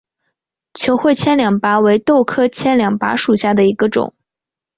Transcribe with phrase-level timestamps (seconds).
[0.73, 4.15] 球穗千斤拔为豆科千斤拔属下的一个种。